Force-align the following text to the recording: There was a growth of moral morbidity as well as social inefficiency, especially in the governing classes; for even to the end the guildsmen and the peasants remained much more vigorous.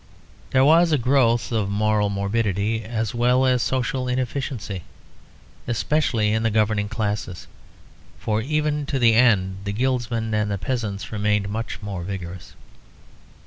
There 0.49 0.65
was 0.65 0.91
a 0.91 0.97
growth 0.97 1.51
of 1.51 1.69
moral 1.69 2.09
morbidity 2.09 2.83
as 2.83 3.13
well 3.13 3.45
as 3.45 3.61
social 3.61 4.07
inefficiency, 4.07 4.81
especially 5.67 6.33
in 6.33 6.41
the 6.41 6.49
governing 6.49 6.89
classes; 6.89 7.45
for 8.17 8.41
even 8.41 8.87
to 8.87 8.97
the 8.97 9.13
end 9.13 9.57
the 9.63 9.71
guildsmen 9.73 10.33
and 10.33 10.49
the 10.49 10.57
peasants 10.57 11.11
remained 11.11 11.49
much 11.49 11.83
more 11.83 12.01
vigorous. 12.01 12.55